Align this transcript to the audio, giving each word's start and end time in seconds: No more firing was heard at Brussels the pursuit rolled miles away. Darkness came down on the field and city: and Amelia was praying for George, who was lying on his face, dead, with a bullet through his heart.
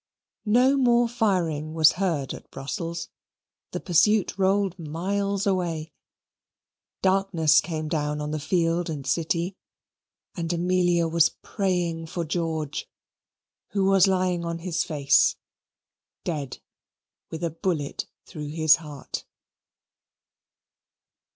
No 0.47 0.77
more 0.77 1.07
firing 1.07 1.75
was 1.75 1.91
heard 1.91 2.33
at 2.33 2.49
Brussels 2.49 3.09
the 3.69 3.79
pursuit 3.79 4.35
rolled 4.35 4.79
miles 4.79 5.45
away. 5.45 5.93
Darkness 7.03 7.61
came 7.61 7.87
down 7.87 8.19
on 8.19 8.31
the 8.31 8.39
field 8.39 8.89
and 8.89 9.05
city: 9.05 9.55
and 10.35 10.51
Amelia 10.51 11.07
was 11.07 11.35
praying 11.43 12.07
for 12.07 12.25
George, 12.25 12.89
who 13.73 13.85
was 13.85 14.07
lying 14.07 14.43
on 14.43 14.57
his 14.57 14.83
face, 14.83 15.35
dead, 16.23 16.57
with 17.29 17.43
a 17.43 17.51
bullet 17.51 18.07
through 18.25 18.47
his 18.47 18.77
heart. 18.77 19.27